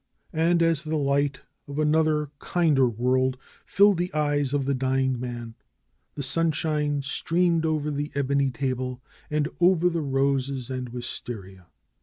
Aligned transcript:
And 0.33 0.63
as 0.63 0.81
the 0.81 0.95
light 0.97 1.41
of 1.67 1.77
another, 1.77 2.31
kinder 2.39 2.89
world 2.89 3.37
filled 3.67 3.97
the 3.99 4.11
eyes 4.15 4.51
of 4.51 4.65
the 4.65 4.73
dying 4.73 5.19
man, 5.19 5.53
the 6.15 6.23
sunshine 6.23 7.03
streamed 7.03 7.67
over 7.67 7.91
the 7.91 8.09
ebony 8.15 8.49
table 8.49 9.03
and 9.29 9.47
over 9.59 9.89
the 9.91 10.01
roses 10.01 10.71
and 10.71 10.89
wistaria. 10.89 11.67